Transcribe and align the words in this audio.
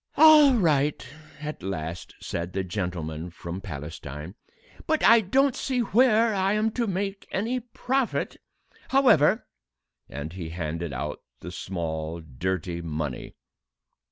"All 0.17 0.55
right," 0.55 1.07
at 1.41 1.61
last 1.61 2.15
said 2.19 2.53
the 2.53 2.63
gentleman 2.63 3.29
from 3.29 3.61
Palestine, 3.61 4.33
"but 4.87 5.03
I 5.03 5.21
don't 5.21 5.55
see 5.55 5.81
where 5.81 6.33
I 6.33 6.53
am 6.53 6.71
to 6.71 6.87
make 6.87 7.27
any 7.31 7.59
profit; 7.59 8.37
however" 8.89 9.45
And 10.09 10.33
he 10.33 10.49
handed 10.49 10.91
out 10.91 11.21
the 11.41 11.51
small, 11.51 12.19
dirty 12.19 12.81
money. 12.81 13.35